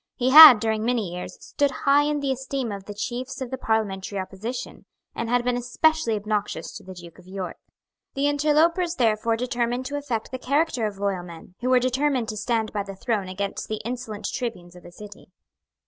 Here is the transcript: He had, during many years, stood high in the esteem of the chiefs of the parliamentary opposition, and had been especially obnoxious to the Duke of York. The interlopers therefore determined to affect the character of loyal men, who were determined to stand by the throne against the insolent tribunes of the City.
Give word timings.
He 0.15 0.31
had, 0.31 0.59
during 0.59 0.83
many 0.83 1.13
years, 1.13 1.37
stood 1.45 1.69
high 1.85 2.05
in 2.05 2.21
the 2.21 2.31
esteem 2.31 2.71
of 2.71 2.85
the 2.85 2.93
chiefs 2.95 3.39
of 3.39 3.51
the 3.51 3.57
parliamentary 3.59 4.17
opposition, 4.17 4.85
and 5.13 5.29
had 5.29 5.43
been 5.43 5.55
especially 5.57 6.15
obnoxious 6.15 6.75
to 6.75 6.83
the 6.83 6.95
Duke 6.95 7.19
of 7.19 7.27
York. 7.27 7.57
The 8.15 8.25
interlopers 8.27 8.95
therefore 8.95 9.37
determined 9.37 9.85
to 9.85 9.97
affect 9.97 10.31
the 10.31 10.39
character 10.39 10.87
of 10.87 10.97
loyal 10.97 11.21
men, 11.21 11.53
who 11.61 11.69
were 11.69 11.79
determined 11.79 12.29
to 12.29 12.37
stand 12.37 12.73
by 12.73 12.81
the 12.81 12.95
throne 12.95 13.27
against 13.27 13.67
the 13.67 13.79
insolent 13.85 14.25
tribunes 14.33 14.75
of 14.75 14.81
the 14.81 14.91
City. 14.91 15.29